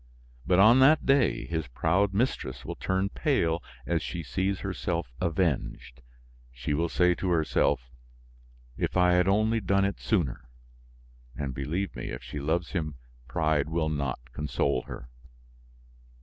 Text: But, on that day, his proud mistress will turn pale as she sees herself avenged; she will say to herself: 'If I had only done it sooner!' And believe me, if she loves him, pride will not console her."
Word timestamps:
But, 0.47 0.57
on 0.57 0.79
that 0.79 1.05
day, 1.05 1.45
his 1.45 1.67
proud 1.67 2.11
mistress 2.11 2.65
will 2.65 2.73
turn 2.73 3.09
pale 3.09 3.63
as 3.85 4.01
she 4.01 4.23
sees 4.23 4.61
herself 4.61 5.11
avenged; 5.21 6.01
she 6.51 6.73
will 6.73 6.89
say 6.89 7.13
to 7.13 7.29
herself: 7.29 7.81
'If 8.77 8.97
I 8.97 9.11
had 9.13 9.27
only 9.27 9.59
done 9.59 9.85
it 9.85 9.99
sooner!' 9.99 10.49
And 11.35 11.53
believe 11.53 11.95
me, 11.95 12.05
if 12.09 12.23
she 12.23 12.39
loves 12.39 12.71
him, 12.71 12.95
pride 13.27 13.69
will 13.69 13.89
not 13.89 14.19
console 14.33 14.81
her." 14.87 15.07